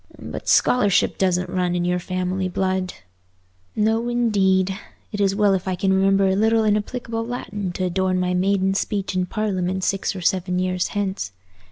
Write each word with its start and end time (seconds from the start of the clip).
But 0.17 0.47
scholarship 0.47 1.19
doesn't 1.19 1.47
run 1.51 1.75
in 1.75 1.85
your 1.85 1.99
family 1.99 2.49
blood." 2.49 2.95
"No 3.75 4.09
indeed. 4.09 4.75
It's 5.11 5.35
well 5.35 5.53
if 5.53 5.67
I 5.67 5.75
can 5.75 5.93
remember 5.93 6.27
a 6.27 6.35
little 6.35 6.63
inapplicable 6.63 7.23
Latin 7.23 7.71
to 7.73 7.85
adorn 7.85 8.19
my 8.19 8.33
maiden 8.33 8.73
speech 8.73 9.15
in 9.15 9.27
Parliament 9.27 9.83
six 9.83 10.15
or 10.15 10.21
seven 10.21 10.57
years 10.57 10.87
hence. 10.97 11.33